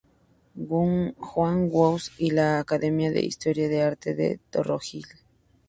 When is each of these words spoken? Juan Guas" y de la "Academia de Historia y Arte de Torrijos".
Juan 1.17 1.69
Guas" 1.69 2.11
y 2.17 2.31
de 2.31 2.35
la 2.35 2.57
"Academia 2.59 3.11
de 3.11 3.23
Historia 3.23 3.71
y 3.71 3.79
Arte 3.81 4.15
de 4.15 4.39
Torrijos". 4.49 5.05